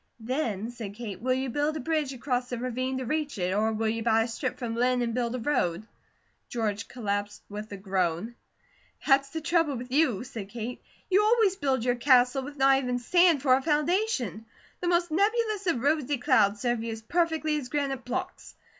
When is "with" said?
7.49-7.71, 9.75-9.91, 12.41-12.57